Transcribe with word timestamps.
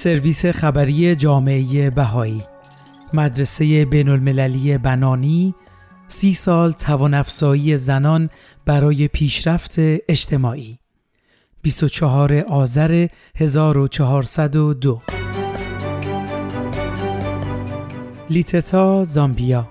سرویس 0.00 0.46
خبری 0.46 1.14
جامعه 1.14 1.90
بهایی. 1.90 2.42
مدرسه 3.12 3.84
بین 3.84 4.08
المللی 4.08 4.78
بنانی 4.78 5.54
سی 6.08 6.34
سال 6.34 6.72
توانافزایی 6.72 7.76
زنان 7.76 8.30
برای 8.66 9.08
پیشرفت 9.08 9.74
اجتماعی. 9.78 10.78
24 11.62 12.34
آذر 12.34 13.06
1402 13.36 15.02
لیتتا 18.30 19.04
زامبیا. 19.04 19.68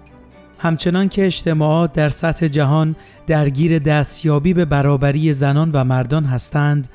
همچنان 0.59 1.09
که 1.09 1.25
اجتماعات 1.25 1.91
در 1.91 2.09
سطح 2.09 2.47
جهان 2.47 2.95
درگیر 3.27 3.79
دستیابی 3.79 4.53
به 4.53 4.65
برابری 4.65 5.33
زنان 5.33 5.69
و 5.73 5.83
مردان 5.83 6.25
هستند 6.25 6.89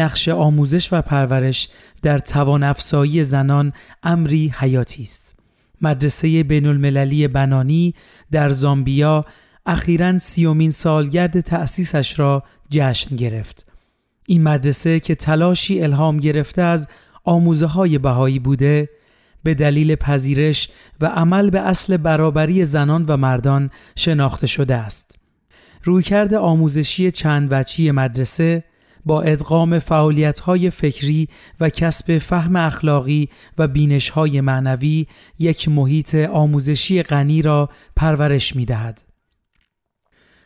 نقش 0.00 0.28
آموزش 0.28 0.92
و 0.92 1.02
پرورش 1.02 1.68
در 2.02 2.18
توان 2.18 2.74
زنان 3.22 3.72
امری 4.02 4.52
حیاتی 4.56 5.02
است 5.02 5.34
مدرسه 5.80 6.42
بین 6.42 6.66
المللی 6.66 7.28
بنانی 7.28 7.94
در 8.30 8.50
زامبیا 8.50 9.24
اخیرا 9.66 10.18
سیومین 10.18 10.70
سالگرد 10.70 11.40
تأسیسش 11.40 12.18
را 12.18 12.42
جشن 12.70 13.16
گرفت 13.16 13.66
این 14.26 14.42
مدرسه 14.42 15.00
که 15.00 15.14
تلاشی 15.14 15.82
الهام 15.82 16.16
گرفته 16.16 16.62
از 16.62 16.88
آموزه 17.24 17.66
های 17.66 17.98
بهایی 17.98 18.38
بوده 18.38 18.88
به 19.42 19.54
دلیل 19.54 19.96
پذیرش 19.96 20.68
و 21.00 21.06
عمل 21.06 21.50
به 21.50 21.60
اصل 21.60 21.96
برابری 21.96 22.64
زنان 22.64 23.04
و 23.08 23.16
مردان 23.16 23.70
شناخته 23.96 24.46
شده 24.46 24.74
است. 24.74 25.18
رویکرد 25.82 26.34
آموزشی 26.34 27.10
چند 27.10 27.48
وچی 27.50 27.90
مدرسه 27.90 28.64
با 29.06 29.22
ادغام 29.22 29.78
های 30.44 30.70
فکری 30.70 31.28
و 31.60 31.68
کسب 31.68 32.18
فهم 32.18 32.56
اخلاقی 32.56 33.28
و 33.58 33.68
های 34.14 34.40
معنوی 34.40 35.06
یک 35.38 35.68
محیط 35.68 36.14
آموزشی 36.14 37.02
غنی 37.02 37.42
را 37.42 37.68
پرورش 37.96 38.56
می 38.56 38.64
دهد. 38.64 39.04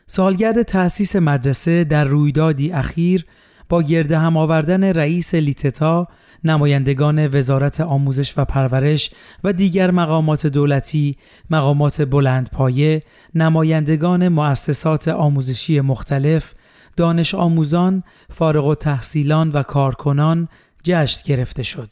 سالگرد 0.07 0.61
تأسیس 0.61 1.15
مدرسه 1.15 1.83
در 1.83 2.05
رویدادی 2.05 2.71
اخیر 2.71 3.25
با 3.69 3.81
گرد 3.81 4.11
هم 4.11 4.37
آوردن 4.37 4.83
رئیس 4.83 5.35
لیتتا 5.35 6.07
نمایندگان 6.43 7.27
وزارت 7.27 7.81
آموزش 7.81 8.33
و 8.37 8.45
پرورش 8.45 9.11
و 9.43 9.53
دیگر 9.53 9.91
مقامات 9.91 10.47
دولتی، 10.47 11.17
مقامات 11.49 12.01
بلندپایه، 12.01 13.03
نمایندگان 13.35 14.27
مؤسسات 14.27 15.07
آموزشی 15.07 15.81
مختلف، 15.81 16.53
دانش 16.99 17.35
آموزان، 17.35 18.03
فارغ 18.29 18.65
و 18.65 18.75
تحصیلان 18.75 19.51
و 19.51 19.63
کارکنان 19.63 20.47
جشن 20.83 21.21
گرفته 21.25 21.63
شد. 21.63 21.91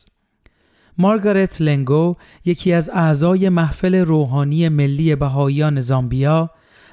مارگارت 0.98 1.62
لنگو 1.62 2.16
یکی 2.46 2.74
از 2.74 2.90
اعضای 2.90 3.50
محفل 3.50 3.96
روحانی 3.96 4.70
ملی 4.70 5.16
بهاییان 5.16 5.80
زامبیا 5.80 6.50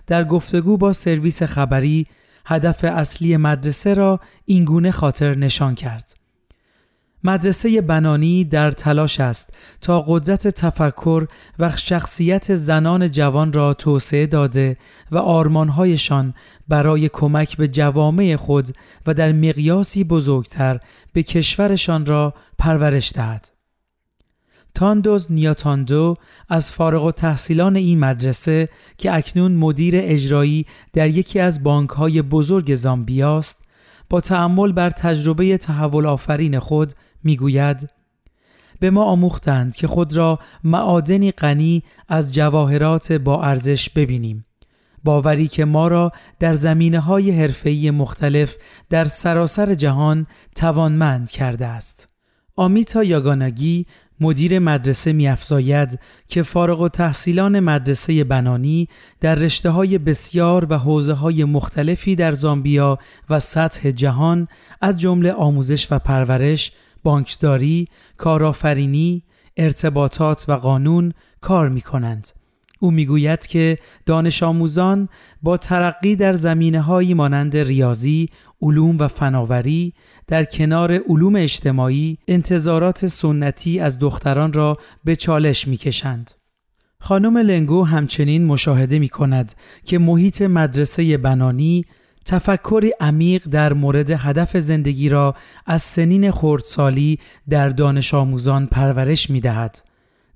در 0.06 0.24
گفتگو 0.24 0.76
با 0.76 0.92
سرویس 0.92 1.42
خبری 1.42 2.06
هدف 2.46 2.84
اصلی 2.84 3.36
مدرسه 3.36 3.94
را 3.94 4.20
اینگونه 4.44 4.90
خاطر 4.90 5.36
نشان 5.36 5.74
کرد. 5.74 6.14
مدرسه 7.24 7.80
بنانی 7.80 8.44
در 8.44 8.72
تلاش 8.72 9.20
است 9.20 9.54
تا 9.80 10.00
قدرت 10.00 10.48
تفکر 10.48 11.26
و 11.58 11.70
شخصیت 11.76 12.54
زنان 12.54 13.10
جوان 13.10 13.52
را 13.52 13.74
توسعه 13.74 14.26
داده 14.26 14.76
و 15.10 15.18
آرمانهایشان 15.18 16.34
برای 16.68 17.08
کمک 17.08 17.56
به 17.56 17.68
جوامع 17.68 18.36
خود 18.36 18.68
و 19.06 19.14
در 19.14 19.32
مقیاسی 19.32 20.04
بزرگتر 20.04 20.80
به 21.12 21.22
کشورشان 21.22 22.06
را 22.06 22.34
پرورش 22.58 23.12
دهد. 23.12 23.50
تاندوز 24.74 25.32
نیاتاندو 25.32 26.16
از 26.48 26.72
فارغ 26.72 27.04
و 27.04 27.12
تحصیلان 27.12 27.76
این 27.76 27.98
مدرسه 27.98 28.68
که 28.98 29.14
اکنون 29.14 29.52
مدیر 29.52 29.94
اجرایی 29.96 30.66
در 30.92 31.08
یکی 31.08 31.40
از 31.40 31.62
بانک 31.62 31.90
های 31.90 32.22
بزرگ 32.22 32.74
زامبیا 32.74 33.38
است 33.38 33.64
با 34.10 34.20
تعمل 34.20 34.72
بر 34.72 34.90
تجربه 34.90 35.58
تحول 35.58 36.06
آفرین 36.06 36.58
خود 36.58 36.92
می‌گوید 37.24 37.90
به 38.80 38.90
ما 38.90 39.04
آموختند 39.04 39.76
که 39.76 39.86
خود 39.86 40.16
را 40.16 40.38
معادنی 40.64 41.32
غنی 41.32 41.82
از 42.08 42.34
جواهرات 42.34 43.12
با 43.12 43.42
ارزش 43.42 43.90
ببینیم 43.90 44.46
باوری 45.04 45.48
که 45.48 45.64
ما 45.64 45.88
را 45.88 46.12
در 46.40 46.54
زمینه 46.54 47.00
های 47.00 47.30
حرفه‌ای 47.30 47.90
مختلف 47.90 48.56
در 48.90 49.04
سراسر 49.04 49.74
جهان 49.74 50.26
توانمند 50.56 51.30
کرده 51.30 51.66
است. 51.66 52.08
آمیتا 52.56 53.04
یاگاناگی 53.04 53.86
مدیر 54.20 54.58
مدرسه 54.58 55.12
میافزاید 55.12 55.98
که 56.28 56.42
فارغ 56.42 56.80
و 56.80 56.88
تحصیلان 56.88 57.60
مدرسه 57.60 58.24
بنانی 58.24 58.88
در 59.20 59.34
رشته 59.34 59.70
های 59.70 59.98
بسیار 59.98 60.66
و 60.70 60.78
حوزه 60.78 61.12
های 61.12 61.44
مختلفی 61.44 62.16
در 62.16 62.32
زامبیا 62.32 62.98
و 63.30 63.40
سطح 63.40 63.90
جهان 63.90 64.48
از 64.80 65.00
جمله 65.00 65.32
آموزش 65.32 65.92
و 65.92 65.98
پرورش، 65.98 66.72
بانکداری، 67.04 67.88
کارآفرینی، 68.16 69.22
ارتباطات 69.56 70.44
و 70.48 70.52
قانون 70.52 71.12
کار 71.40 71.68
می 71.68 71.80
کنند. 71.80 72.28
او 72.80 72.90
می‌گوید 72.90 73.46
که 73.46 73.78
دانش 74.06 74.42
آموزان 74.42 75.08
با 75.42 75.56
ترقی 75.56 76.16
در 76.16 76.34
زمینه 76.34 76.80
هایی 76.80 77.14
مانند 77.14 77.56
ریاضی، 77.56 78.28
علوم 78.62 78.98
و 78.98 79.08
فناوری 79.08 79.94
در 80.26 80.44
کنار 80.44 80.92
علوم 80.92 81.36
اجتماعی 81.36 82.18
انتظارات 82.28 83.06
سنتی 83.06 83.80
از 83.80 83.98
دختران 83.98 84.52
را 84.52 84.78
به 85.04 85.16
چالش 85.16 85.68
می‌کشند. 85.68 86.30
خانم 87.00 87.38
لنگو 87.38 87.84
همچنین 87.84 88.44
مشاهده 88.44 88.98
می 88.98 89.08
کند 89.08 89.54
که 89.84 89.98
محیط 89.98 90.42
مدرسه 90.42 91.18
بنانی 91.18 91.84
تفکری 92.24 92.92
عمیق 93.00 93.44
در 93.50 93.72
مورد 93.72 94.10
هدف 94.10 94.56
زندگی 94.56 95.08
را 95.08 95.34
از 95.66 95.82
سنین 95.82 96.30
خردسالی 96.30 97.18
در 97.48 97.68
دانش 97.68 98.14
آموزان 98.14 98.66
پرورش 98.66 99.30
می 99.30 99.40
دهد. 99.40 99.82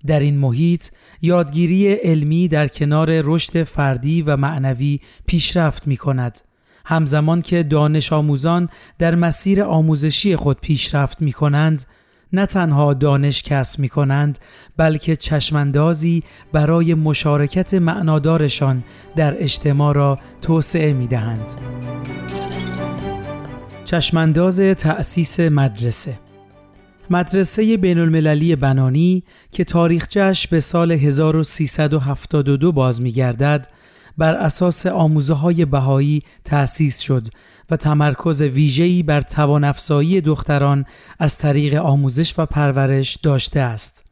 در 0.07 0.21
این 0.21 0.39
محیط 0.39 0.89
یادگیری 1.23 1.93
علمی 1.93 2.49
در 2.49 2.69
کنار 2.69 3.09
رشد 3.25 3.63
فردی 3.63 4.23
و 4.23 4.37
معنوی 4.37 5.01
پیشرفت 5.27 5.87
می 5.87 5.97
کند. 5.97 6.41
همزمان 6.85 7.43
که 7.43 7.63
دانش 7.63 8.13
آموزان 8.13 8.69
در 8.99 9.15
مسیر 9.15 9.63
آموزشی 9.63 10.37
خود 10.37 10.61
پیشرفت 10.61 11.23
می 11.23 11.33
کنند، 11.33 11.85
نه 12.33 12.47
تنها 12.47 12.95
دانش 12.95 13.43
کسب 13.43 13.81
می 13.81 13.89
کنند 13.89 14.39
بلکه 14.77 15.17
چشماندازی 15.17 16.23
برای 16.53 16.95
مشارکت 16.95 17.75
معنادارشان 17.75 18.85
در 19.17 19.43
اجتماع 19.43 19.95
را 19.95 20.19
توسعه 20.43 20.93
می 20.93 21.07
دهند. 21.07 21.53
چشمانداز 23.85 24.61
تأسیس 24.61 25.41
مدرسه 25.41 26.19
مدرسه 27.11 27.77
بین 27.77 27.99
المللی 27.99 28.57
بنانی 28.57 29.23
که 29.53 29.65
تاریخچش 29.65 30.49
به 30.49 30.61
سال 30.61 30.93
1372 30.93 32.73
باز 32.73 33.03
می 33.03 33.13
گردد 33.13 33.69
بر 34.19 34.35
اساس 34.35 34.87
آموزه 34.87 35.35
های 35.35 35.65
بهایی 35.65 36.23
تأسیس 36.45 36.99
شد 36.99 37.27
و 37.71 37.77
تمرکز 37.77 38.43
ویژه‌ای 38.43 39.03
بر 39.03 39.21
توان 39.21 39.65
دختران 40.21 40.85
از 41.19 41.39
طریق 41.39 41.75
آموزش 41.75 42.35
و 42.39 42.47
پرورش 42.47 43.17
داشته 43.17 43.61
است. 43.61 44.08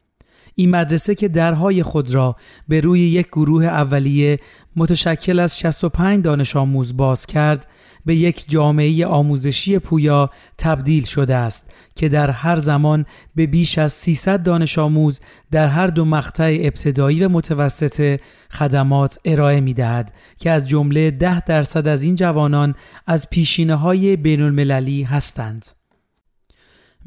این 0.58 0.70
مدرسه 0.70 1.14
که 1.14 1.28
درهای 1.28 1.82
خود 1.82 2.14
را 2.14 2.36
به 2.68 2.80
روی 2.80 3.00
یک 3.00 3.26
گروه 3.26 3.64
اولیه 3.64 4.38
متشکل 4.76 5.38
از 5.38 5.58
65 5.58 6.24
دانش 6.24 6.56
آموز 6.56 6.96
باز 6.96 7.26
کرد 7.26 7.66
به 8.06 8.16
یک 8.16 8.44
جامعه 8.48 9.06
آموزشی 9.06 9.78
پویا 9.78 10.30
تبدیل 10.58 11.04
شده 11.04 11.34
است 11.34 11.70
که 11.94 12.08
در 12.08 12.30
هر 12.30 12.58
زمان 12.58 13.06
به 13.34 13.46
بیش 13.46 13.78
از 13.78 13.92
300 13.92 14.42
دانش 14.42 14.78
آموز 14.78 15.20
در 15.50 15.66
هر 15.66 15.86
دو 15.86 16.04
مقطع 16.04 16.58
ابتدایی 16.60 17.24
و 17.24 17.28
متوسط 17.28 18.20
خدمات 18.50 19.18
ارائه 19.24 19.60
می 19.60 19.74
دهد 19.74 20.12
که 20.38 20.50
از 20.50 20.68
جمله 20.68 21.10
10 21.10 21.40
درصد 21.40 21.88
از 21.88 22.02
این 22.02 22.14
جوانان 22.14 22.74
از 23.06 23.30
پیشینه 23.30 23.74
های 23.74 24.16
بین 24.16 24.42
المللی 24.42 25.02
هستند. 25.02 25.66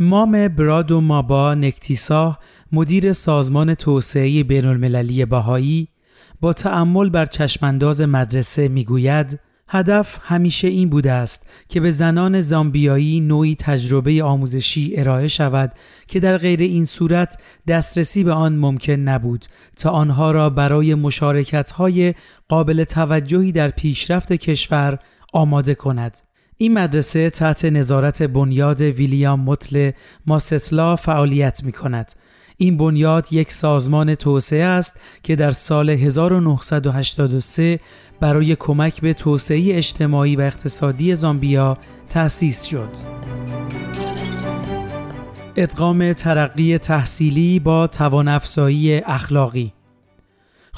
مام 0.02 0.48
براد 0.48 0.92
و 0.92 1.02
مابا 1.02 1.54
نکتیسا 1.54 2.38
مدیر 2.72 3.14
سازمان 3.14 3.74
توسعه 3.74 4.44
بین 4.44 4.66
المللی 4.66 5.26
بهایی 5.26 5.88
با 6.42 6.54
تأمل 6.54 7.10
بر 7.10 7.26
چشمانداز 7.26 8.02
مدرسه 8.02 8.68
می‌گوید 8.68 9.40
هدف 9.68 10.20
همیشه 10.22 10.68
این 10.68 10.90
بوده 10.90 11.12
است 11.12 11.50
که 11.70 11.80
به 11.80 11.92
زنان 11.92 12.42
زامبیایی 12.42 13.20
نوعی 13.20 13.56
تجربه 13.56 14.24
آموزشی 14.24 14.94
ارائه 14.98 15.28
شود 15.28 15.72
که 16.08 16.20
در 16.20 16.38
غیر 16.38 16.60
این 16.60 16.86
صورت 16.86 17.38
دسترسی 17.68 18.24
به 18.24 18.34
آن 18.34 18.56
ممکن 18.56 18.94
نبود 18.94 19.46
تا 19.76 19.90
آنها 19.90 20.32
را 20.32 20.50
برای 20.50 20.96
مشارکت 20.96 21.72
های 21.72 22.14
قابل 22.48 22.84
توجهی 22.84 23.52
در 23.52 23.70
پیشرفت 23.70 24.34
کشور 24.34 25.00
آماده 25.34 25.76
کند. 25.76 26.29
این 26.62 26.74
مدرسه 26.74 27.30
تحت 27.30 27.66
نظارت 27.66 28.24
بنیاد 28.24 28.82
ویلیام 28.82 29.40
متل 29.40 29.92
ماستلا 30.26 30.96
فعالیت 30.96 31.64
می 31.64 31.72
کند. 31.72 32.14
این 32.58 32.78
بنیاد 32.78 33.34
یک 33.34 33.52
سازمان 33.52 34.16
توسعه 34.16 34.64
است 34.64 35.00
که 35.24 35.36
در 35.36 35.52
سال 35.52 35.90
1983 35.90 37.80
برای 38.20 38.56
کمک 38.56 39.02
به 39.02 39.14
توسعه 39.14 39.78
اجتماعی 39.78 40.36
و 40.36 40.42
اقتصادی 40.42 41.16
زامبیا 41.16 41.78
تأسیس 42.10 42.64
شد. 42.64 42.90
ادغام 45.56 46.14
ترقی 46.14 46.78
تحصیلی 46.78 47.60
با 47.60 47.88
توانافزایی 47.88 48.96
اخلاقی 48.98 49.74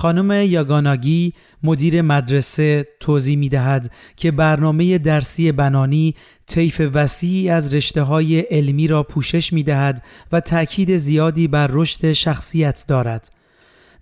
خانم 0.01 0.31
یاگاناگی 0.31 1.33
مدیر 1.63 2.01
مدرسه 2.01 2.87
توضیح 2.99 3.37
می 3.37 3.49
دهد 3.49 3.91
که 4.15 4.31
برنامه 4.31 4.97
درسی 4.97 5.51
بنانی 5.51 6.15
طیف 6.47 6.81
وسیعی 6.93 7.49
از 7.49 7.73
رشته 7.73 8.01
های 8.01 8.39
علمی 8.39 8.87
را 8.87 9.03
پوشش 9.03 9.53
می 9.53 9.63
دهد 9.63 10.03
و 10.31 10.39
تأکید 10.39 10.97
زیادی 10.97 11.47
بر 11.47 11.67
رشد 11.71 12.11
شخصیت 12.11 12.85
دارد. 12.87 13.31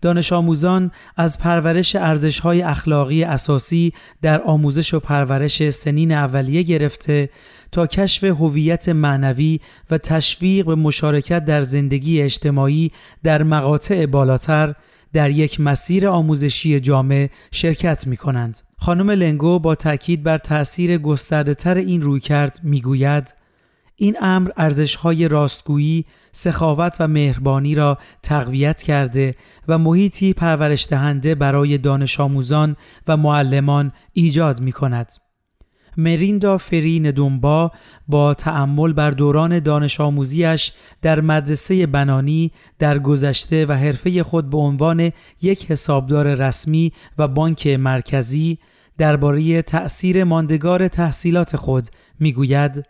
دانش 0.01 0.33
آموزان 0.33 0.91
از 1.17 1.39
پرورش 1.39 1.95
ارزش 1.95 2.39
های 2.39 2.61
اخلاقی 2.61 3.23
اساسی 3.23 3.93
در 4.21 4.41
آموزش 4.41 4.93
و 4.93 4.99
پرورش 4.99 5.69
سنین 5.69 6.11
اولیه 6.11 6.63
گرفته 6.63 7.29
تا 7.71 7.87
کشف 7.87 8.23
هویت 8.23 8.89
معنوی 8.89 9.59
و 9.91 9.97
تشویق 9.97 10.65
به 10.65 10.75
مشارکت 10.75 11.45
در 11.45 11.61
زندگی 11.61 12.21
اجتماعی 12.21 12.91
در 13.23 13.43
مقاطع 13.43 14.05
بالاتر 14.05 14.75
در 15.13 15.29
یک 15.29 15.59
مسیر 15.59 16.07
آموزشی 16.07 16.79
جامع 16.79 17.29
شرکت 17.51 18.07
می 18.07 18.17
کنند. 18.17 18.59
خانم 18.77 19.09
لنگو 19.09 19.59
با 19.59 19.75
تاکید 19.75 20.23
بر 20.23 20.37
تأثیر 20.37 20.97
گسترده 20.97 21.53
تر 21.53 21.75
این 21.75 22.01
رویکرد 22.01 22.59
می 22.63 22.81
گوید 22.81 23.35
این 23.95 24.17
امر 24.21 24.51
ارزش‌های 24.57 25.27
راستگویی، 25.27 26.05
سخاوت 26.31 26.97
و 26.99 27.07
مهربانی 27.07 27.75
را 27.75 27.97
تقویت 28.23 28.81
کرده 28.81 29.35
و 29.67 29.77
محیطی 29.77 30.33
پرورش 30.33 30.87
دهنده 30.87 31.35
برای 31.35 31.77
دانش 31.77 32.19
آموزان 32.19 32.75
و 33.07 33.17
معلمان 33.17 33.91
ایجاد 34.13 34.61
می 34.61 34.71
کند. 34.71 35.28
مریندا 35.99 36.57
فری 36.57 36.99
ندومبا 36.99 37.71
با 38.07 38.33
تأمل 38.33 38.93
بر 38.93 39.11
دوران 39.11 39.59
دانش 39.59 40.01
آموزیش 40.01 40.71
در 41.01 41.21
مدرسه 41.21 41.85
بنانی 41.85 42.51
در 42.79 42.99
گذشته 42.99 43.65
و 43.65 43.73
حرفه 43.73 44.23
خود 44.23 44.49
به 44.49 44.57
عنوان 44.57 45.11
یک 45.41 45.71
حسابدار 45.71 46.35
رسمی 46.35 46.91
و 47.17 47.27
بانک 47.27 47.67
مرکزی 47.67 48.59
درباره 48.97 49.61
تأثیر 49.61 50.23
ماندگار 50.23 50.87
تحصیلات 50.87 51.55
خود 51.55 51.87
می‌گوید 52.19 52.85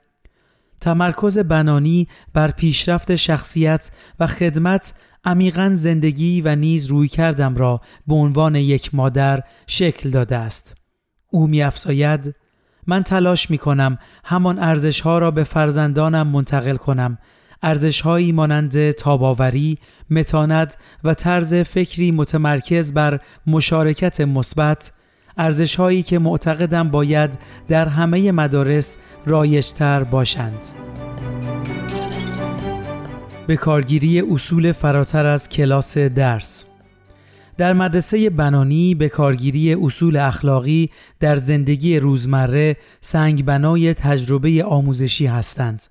تمرکز 0.81 1.39
بنانی 1.39 2.07
بر 2.33 2.51
پیشرفت 2.51 3.15
شخصیت 3.15 3.91
و 4.19 4.27
خدمت 4.27 4.93
عمیقا 5.25 5.71
زندگی 5.73 6.41
و 6.41 6.55
نیز 6.55 6.87
روی 6.87 7.07
کردم 7.07 7.55
را 7.55 7.81
به 8.07 8.15
عنوان 8.15 8.55
یک 8.55 8.95
مادر 8.95 9.43
شکل 9.67 10.09
داده 10.09 10.35
است. 10.35 10.75
او 11.31 11.47
میافزاید 11.47 12.35
من 12.87 13.03
تلاش 13.03 13.49
می 13.49 13.57
کنم 13.57 13.97
همان 14.23 14.59
ارزش 14.59 15.01
ها 15.01 15.19
را 15.19 15.31
به 15.31 15.43
فرزندانم 15.43 16.27
منتقل 16.27 16.75
کنم 16.75 17.17
ارزش 17.63 18.01
هایی 18.01 18.31
مانند 18.31 18.91
تاباوری، 18.91 19.77
متانت 20.09 20.77
و 21.03 21.13
طرز 21.13 21.55
فکری 21.55 22.11
متمرکز 22.11 22.93
بر 22.93 23.19
مشارکت 23.47 24.21
مثبت 24.21 24.91
ارزش 25.37 25.75
هایی 25.75 26.03
که 26.03 26.19
معتقدم 26.19 26.89
باید 26.89 27.39
در 27.67 27.87
همه 27.87 28.31
مدارس 28.31 28.97
رایجتر 29.25 30.03
باشند. 30.03 30.65
به 33.47 33.57
کارگیری 33.57 34.21
اصول 34.21 34.71
فراتر 34.71 35.25
از 35.25 35.49
کلاس 35.49 35.97
درس 35.97 36.65
در 37.59 37.73
مدرسه 37.73 38.29
بنانی 38.29 38.95
به 38.95 39.09
کارگیری 39.09 39.73
اصول 39.73 40.17
اخلاقی 40.17 40.89
در 41.19 41.37
زندگی 41.37 41.99
روزمره 41.99 42.77
سنگ 43.01 43.45
بنای 43.45 43.93
تجربه 43.93 44.63
آموزشی 44.63 45.25
هستند. 45.25 45.83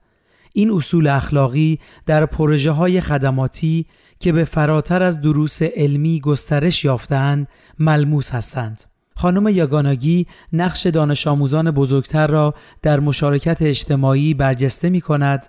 این 0.52 0.70
اصول 0.70 1.06
اخلاقی 1.06 1.78
در 2.06 2.26
پروژه 2.26 2.70
های 2.70 3.00
خدماتی 3.00 3.86
که 4.18 4.32
به 4.32 4.44
فراتر 4.44 5.02
از 5.02 5.20
دروس 5.20 5.62
علمی 5.62 6.20
گسترش 6.20 6.84
یافتند 6.84 7.48
ملموس 7.78 8.30
هستند. 8.30 8.82
خانم 9.16 9.48
یاگاناگی 9.48 10.26
نقش 10.52 10.86
دانش 10.86 11.26
آموزان 11.26 11.70
بزرگتر 11.70 12.26
را 12.26 12.54
در 12.82 13.00
مشارکت 13.00 13.62
اجتماعی 13.62 14.34
برجسته 14.34 14.90
می 14.90 15.00
کند. 15.00 15.46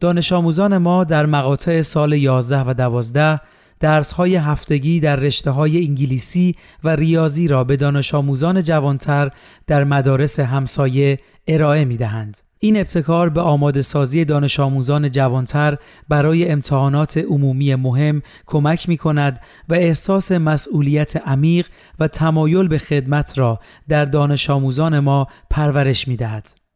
دانش 0.00 0.32
آموزان 0.32 0.78
ما 0.78 1.04
در 1.04 1.26
مقاطع 1.26 1.82
سال 1.82 2.12
11 2.12 2.60
و 2.60 2.74
12 2.74 3.40
درس 3.80 4.12
های 4.12 4.36
هفتگی 4.36 5.00
در 5.00 5.16
رشته 5.16 5.50
های 5.50 5.84
انگلیسی 5.86 6.56
و 6.84 6.88
ریاضی 6.88 7.48
را 7.48 7.64
به 7.64 7.76
دانش 7.76 8.14
آموزان 8.14 8.62
جوانتر 8.62 9.30
در 9.66 9.84
مدارس 9.84 10.40
همسایه 10.40 11.18
ارائه 11.46 11.84
می 11.84 11.96
دهند. 11.96 12.38
این 12.58 12.76
ابتکار 12.76 13.28
به 13.28 13.40
آماده 13.40 13.82
سازی 13.82 14.24
دانش 14.24 14.60
آموزان 14.60 15.10
جوانتر 15.10 15.76
برای 16.08 16.48
امتحانات 16.48 17.18
عمومی 17.18 17.74
مهم 17.74 18.22
کمک 18.46 18.88
می 18.88 18.96
کند 18.96 19.40
و 19.68 19.74
احساس 19.74 20.32
مسئولیت 20.32 21.16
عمیق 21.16 21.66
و 21.98 22.08
تمایل 22.08 22.68
به 22.68 22.78
خدمت 22.78 23.38
را 23.38 23.60
در 23.88 24.04
دانش 24.04 24.50
آموزان 24.50 24.98
ما 24.98 25.26
پرورش 25.50 26.08
می 26.08 26.16
دهد. 26.16 26.67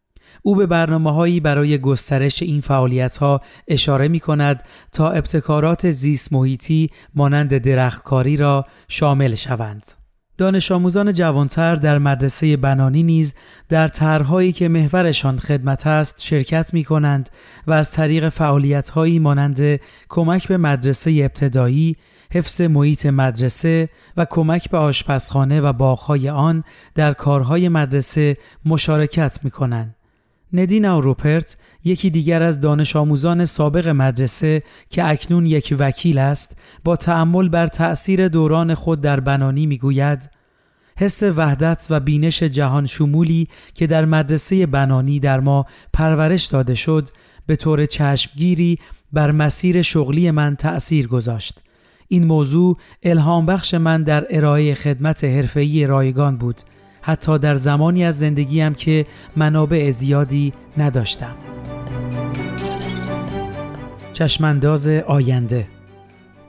او 0.42 0.54
به 0.54 0.66
برنامه 0.66 1.40
برای 1.40 1.78
گسترش 1.78 2.42
این 2.42 2.60
فعالیت 2.60 3.16
ها 3.16 3.40
اشاره 3.68 4.08
می 4.08 4.20
کند 4.20 4.62
تا 4.92 5.10
ابتکارات 5.10 5.90
زیست 5.90 6.32
محیطی 6.32 6.90
مانند 7.14 7.58
درختکاری 7.58 8.36
را 8.36 8.66
شامل 8.88 9.34
شوند. 9.34 9.86
دانش 10.38 10.72
آموزان 10.72 11.12
جوانتر 11.12 11.76
در 11.76 11.98
مدرسه 11.98 12.56
بنانی 12.56 13.02
نیز 13.02 13.34
در 13.68 13.88
طرحهایی 13.88 14.52
که 14.52 14.68
محورشان 14.68 15.38
خدمت 15.38 15.86
است 15.86 16.22
شرکت 16.22 16.74
می 16.74 16.84
کنند 16.84 17.30
و 17.66 17.72
از 17.72 17.90
طریق 17.90 18.28
فعالیت 18.28 18.88
هایی 18.88 19.18
مانند 19.18 19.80
کمک 20.08 20.48
به 20.48 20.56
مدرسه 20.56 21.10
ابتدایی، 21.10 21.96
حفظ 22.32 22.60
محیط 22.60 23.06
مدرسه 23.06 23.88
و 24.16 24.26
کمک 24.30 24.70
به 24.70 24.78
آشپزخانه 24.78 25.60
و 25.60 25.72
باغهای 25.72 26.28
آن 26.28 26.64
در 26.94 27.12
کارهای 27.12 27.68
مدرسه 27.68 28.36
مشارکت 28.64 29.38
می 29.42 29.50
کنند. 29.50 29.96
ندینا 30.52 30.98
روپرت 30.98 31.56
یکی 31.84 32.10
دیگر 32.10 32.42
از 32.42 32.60
دانش 32.60 32.96
آموزان 32.96 33.44
سابق 33.44 33.88
مدرسه 33.88 34.62
که 34.90 35.08
اکنون 35.08 35.46
یک 35.46 35.76
وکیل 35.78 36.18
است 36.18 36.56
با 36.84 36.96
تأمل 36.96 37.48
بر 37.48 37.66
تأثیر 37.66 38.28
دوران 38.28 38.74
خود 38.74 39.00
در 39.00 39.20
بنانی 39.20 39.66
می‌گوید 39.66 40.30
حس 40.96 41.22
وحدت 41.22 41.86
و 41.90 42.00
بینش 42.00 42.42
جهان 42.42 42.86
شمولی 42.86 43.48
که 43.74 43.86
در 43.86 44.04
مدرسه 44.04 44.66
بنانی 44.66 45.20
در 45.20 45.40
ما 45.40 45.66
پرورش 45.92 46.44
داده 46.46 46.74
شد 46.74 47.08
به 47.46 47.56
طور 47.56 47.86
چشمگیری 47.86 48.78
بر 49.12 49.30
مسیر 49.30 49.82
شغلی 49.82 50.30
من 50.30 50.56
تأثیر 50.56 51.06
گذاشت. 51.06 51.62
این 52.08 52.24
موضوع 52.24 52.76
الهام 53.02 53.46
بخش 53.46 53.74
من 53.74 54.02
در 54.02 54.26
ارائه 54.30 54.74
خدمت 54.74 55.24
حرفه‌ای 55.24 55.86
رایگان 55.86 56.36
بود 56.36 56.60
حتی 57.02 57.38
در 57.38 57.56
زمانی 57.56 58.04
از 58.04 58.18
زندگیم 58.18 58.74
که 58.74 59.04
منابع 59.36 59.90
زیادی 59.90 60.52
نداشتم 60.78 61.34
چشمانداز 64.12 64.88
آینده 64.88 65.68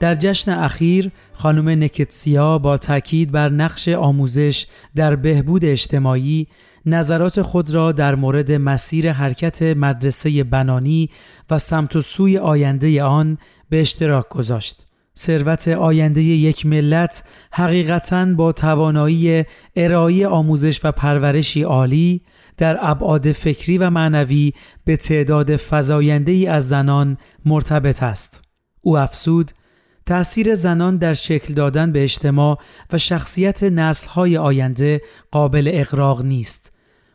در 0.00 0.14
جشن 0.14 0.50
اخیر 0.50 1.10
خانم 1.32 1.68
نکتسیا 1.68 2.58
با 2.58 2.78
تاکید 2.78 3.32
بر 3.32 3.48
نقش 3.48 3.88
آموزش 3.88 4.66
در 4.94 5.16
بهبود 5.16 5.64
اجتماعی 5.64 6.46
نظرات 6.86 7.42
خود 7.42 7.70
را 7.70 7.92
در 7.92 8.14
مورد 8.14 8.52
مسیر 8.52 9.12
حرکت 9.12 9.62
مدرسه 9.62 10.44
بنانی 10.44 11.10
و 11.50 11.58
سمت 11.58 11.96
و 11.96 12.00
سوی 12.00 12.38
آینده 12.38 13.02
آن 13.02 13.38
به 13.68 13.80
اشتراک 13.80 14.28
گذاشت. 14.28 14.86
ثروت 15.18 15.68
آینده 15.68 16.22
یک 16.22 16.66
ملت 16.66 17.24
حقیقتا 17.52 18.24
با 18.24 18.52
توانایی 18.52 19.44
ارائه 19.76 20.26
آموزش 20.26 20.80
و 20.84 20.92
پرورشی 20.92 21.62
عالی 21.62 22.20
در 22.56 22.78
ابعاد 22.80 23.32
فکری 23.32 23.78
و 23.78 23.90
معنوی 23.90 24.52
به 24.84 24.96
تعداد 24.96 25.56
فزاینده 25.56 26.32
ای 26.32 26.46
از 26.46 26.68
زنان 26.68 27.16
مرتبط 27.44 28.02
است. 28.02 28.42
او 28.80 28.98
افسود 28.98 29.50
تأثیر 30.06 30.54
زنان 30.54 30.96
در 30.96 31.14
شکل 31.14 31.54
دادن 31.54 31.92
به 31.92 32.02
اجتماع 32.02 32.58
و 32.92 32.98
شخصیت 32.98 33.62
نسلهای 33.62 34.36
آینده 34.36 35.02
قابل 35.30 35.70
اقراق 35.74 36.22
نیست. 36.24 36.72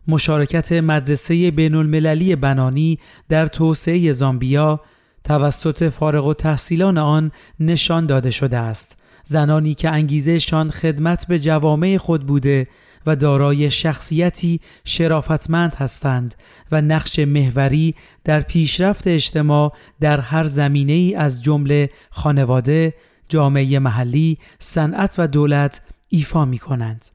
مشارکت 0.07 0.71
مدرسه 0.71 1.51
بین 1.51 1.75
المللی 1.75 2.35
بنانی 2.35 2.99
در 3.29 3.47
توسعه 3.47 4.11
زامبیا 4.11 4.81
توسط 5.23 5.89
فارغ 5.89 6.25
و 6.25 6.33
تحصیلان 6.33 6.97
آن 6.97 7.31
نشان 7.59 8.05
داده 8.05 8.31
شده 8.31 8.57
است 8.57 8.97
زنانی 9.23 9.73
که 9.73 9.89
انگیزهشان 9.89 10.69
خدمت 10.69 11.27
به 11.27 11.39
جوامع 11.39 11.97
خود 11.97 12.25
بوده 12.25 12.67
و 13.05 13.15
دارای 13.15 13.71
شخصیتی 13.71 14.59
شرافتمند 14.85 15.75
هستند 15.75 16.35
و 16.71 16.81
نقش 16.81 17.19
محوری 17.19 17.95
در 18.23 18.41
پیشرفت 18.41 19.07
اجتماع 19.07 19.73
در 19.99 20.19
هر 20.19 20.45
زمینه 20.45 20.93
ای 20.93 21.15
از 21.15 21.43
جمله 21.43 21.89
خانواده، 22.09 22.93
جامعه 23.29 23.79
محلی، 23.79 24.37
صنعت 24.59 25.15
و 25.17 25.27
دولت 25.27 25.81
ایفا 26.07 26.45
می 26.45 26.59
کنند. 26.59 27.05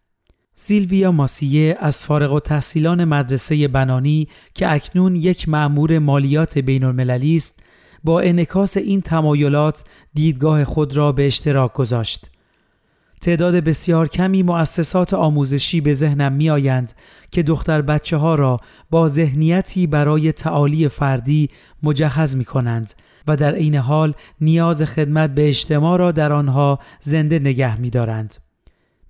سیلویا 0.55 1.13
ماسیه 1.13 1.77
از 1.81 2.05
فارغ 2.05 2.33
و 2.33 2.41
تحصیلان 2.41 3.05
مدرسه 3.05 3.69
بنانی 3.69 4.29
که 4.55 4.73
اکنون 4.73 5.17
یک 5.17 5.49
معمور 5.49 5.99
مالیات 5.99 6.59
بین 6.59 6.85
المللی 6.85 7.37
است 7.37 7.63
با 8.05 8.21
انکاس 8.21 8.77
این 8.77 9.01
تمایلات 9.01 9.85
دیدگاه 10.15 10.65
خود 10.65 10.97
را 10.97 11.13
به 11.13 11.27
اشتراک 11.27 11.73
گذاشت. 11.73 12.31
تعداد 13.21 13.55
بسیار 13.55 14.09
کمی 14.09 14.43
مؤسسات 14.43 15.15
آموزشی 15.15 15.81
به 15.81 15.95
ذهنم 15.95 16.33
می 16.33 16.51
آیند 16.51 16.93
که 17.31 17.43
دختر 17.43 17.83
بچه 17.83 18.17
ها 18.17 18.35
را 18.35 18.61
با 18.91 19.09
ذهنیتی 19.09 19.87
برای 19.87 20.33
تعالی 20.33 20.89
فردی 20.89 21.51
مجهز 21.83 22.37
می 22.37 22.45
کنند 22.45 22.93
و 23.27 23.37
در 23.37 23.55
عین 23.55 23.75
حال 23.75 24.15
نیاز 24.41 24.83
خدمت 24.83 25.35
به 25.35 25.49
اجتماع 25.49 25.99
را 25.99 26.13
در 26.13 26.33
آنها 26.33 26.79
زنده 27.01 27.39
نگه 27.39 27.81
می 27.81 27.91
دارند. 27.91 28.35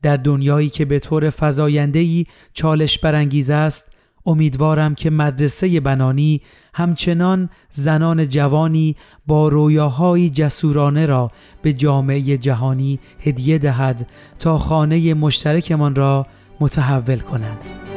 در 0.02 0.16
دنیایی 0.16 0.68
که 0.68 0.84
به 0.84 0.98
طور 0.98 1.30
فضایندهی 1.30 2.26
چالش 2.52 2.98
برانگیز 2.98 3.50
است 3.50 3.93
امیدوارم 4.26 4.94
که 4.94 5.10
مدرسه 5.10 5.80
بنانی 5.80 6.40
همچنان 6.74 7.50
زنان 7.70 8.28
جوانی 8.28 8.96
با 9.26 9.48
رویاهایی 9.48 10.30
جسورانه 10.30 11.06
را 11.06 11.30
به 11.62 11.72
جامعه 11.72 12.36
جهانی 12.36 13.00
هدیه 13.20 13.58
دهد 13.58 14.08
تا 14.38 14.58
خانه 14.58 15.14
مشترکمان 15.14 15.94
را 15.94 16.26
متحول 16.60 17.18
کنند. 17.18 17.93